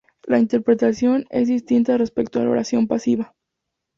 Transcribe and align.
La 0.25 0.39
interpretación 0.39 1.25
es 1.29 1.47
distinta 1.47 1.95
respecto 1.95 2.39
a 2.39 2.43
la 2.43 2.49
oración 2.49 2.87
pasiva. 2.87 3.35